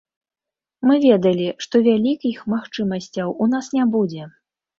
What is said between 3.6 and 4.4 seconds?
не будзе.